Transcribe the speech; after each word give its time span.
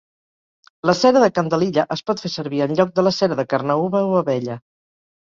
La 0.89 0.95
cera 0.99 1.21
de 1.25 1.27
candelilla 1.41 1.85
es 1.97 2.03
pot 2.09 2.25
fer 2.25 2.33
servir 2.39 2.65
enlloc 2.69 2.97
de 2.99 3.07
la 3.09 3.15
cera 3.21 3.41
de 3.45 3.49
carnauba 3.55 4.07
o 4.11 4.21
abella. 4.27 4.63